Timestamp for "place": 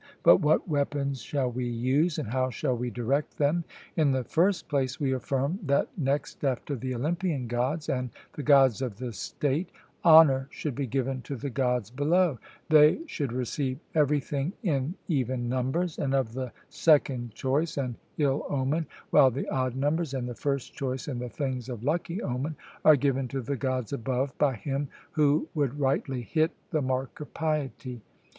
4.67-4.99